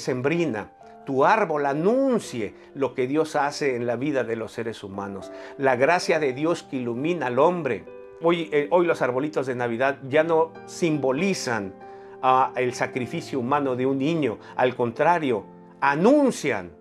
[0.00, 0.72] sembrina,
[1.06, 5.32] tu árbol anuncie lo que Dios hace en la vida de los seres humanos.
[5.58, 7.84] La gracia de Dios que ilumina al hombre.
[8.22, 11.74] Hoy, eh, hoy los arbolitos de Navidad ya no simbolizan
[12.22, 14.38] ah, el sacrificio humano de un niño.
[14.56, 15.44] Al contrario,
[15.80, 16.72] anuncian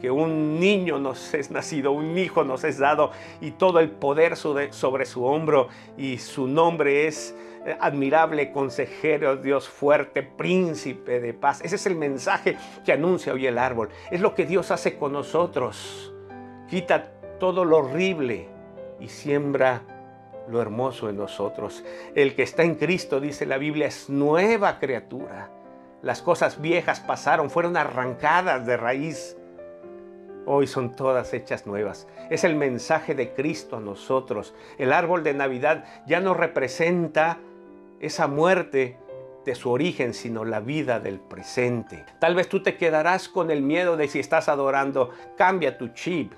[0.00, 4.36] que un niño nos es nacido, un hijo nos es dado y todo el poder
[4.36, 7.34] sobre su hombro y su nombre es
[7.80, 11.60] admirable consejero, Dios fuerte, príncipe de paz.
[11.62, 13.90] Ese es el mensaje que anuncia hoy el árbol.
[14.10, 16.12] Es lo que Dios hace con nosotros.
[16.68, 18.48] Quita todo lo horrible
[19.00, 19.82] y siembra
[20.48, 21.84] lo hermoso en nosotros.
[22.14, 25.50] El que está en Cristo, dice la Biblia, es nueva criatura.
[26.02, 29.36] Las cosas viejas pasaron, fueron arrancadas de raíz
[30.48, 32.08] hoy son todas hechas nuevas.
[32.30, 34.54] Es el mensaje de Cristo a nosotros.
[34.78, 37.38] El árbol de Navidad ya no representa
[38.00, 38.98] esa muerte
[39.44, 42.04] de su origen, sino la vida del presente.
[42.20, 45.10] Tal vez tú te quedarás con el miedo de si estás adorando.
[45.36, 46.32] Cambia tu chip,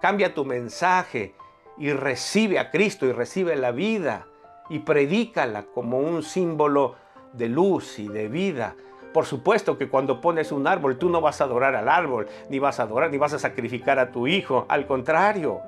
[0.00, 1.34] cambia tu mensaje
[1.76, 4.26] y recibe a Cristo y recibe la vida
[4.70, 6.96] y predícala como un símbolo
[7.32, 8.76] de luz y de vida.
[9.12, 12.58] Por supuesto que cuando pones un árbol, tú no vas a adorar al árbol, ni
[12.58, 14.66] vas a adorar, ni vas a sacrificar a tu hijo.
[14.68, 15.60] Al contrario,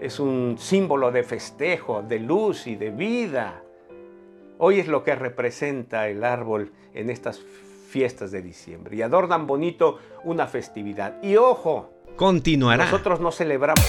[0.00, 3.62] es un símbolo de festejo, de luz y de vida.
[4.60, 7.40] Hoy es lo que representa el árbol en estas
[7.88, 11.22] fiestas de diciembre y adornan bonito una festividad.
[11.22, 12.84] Y ojo, continuará.
[12.84, 13.84] Nosotros no celebramos